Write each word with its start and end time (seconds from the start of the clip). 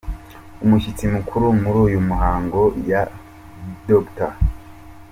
Umushyitsi 0.63 1.03
mukuru 1.13 1.45
muri 1.61 1.77
uyu 1.87 1.99
muhango 2.09 2.61
yari 2.91 3.15
Dr. 3.87 4.31